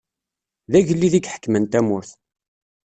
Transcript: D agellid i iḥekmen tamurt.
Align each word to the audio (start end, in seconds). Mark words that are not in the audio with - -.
D 0.71 0.73
agellid 0.79 1.13
i 1.15 1.21
iḥekmen 1.27 1.63
tamurt. 1.71 2.11